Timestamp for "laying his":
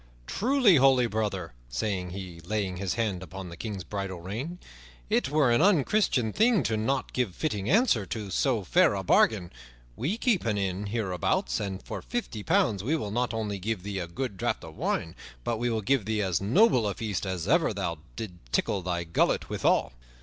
2.39-2.95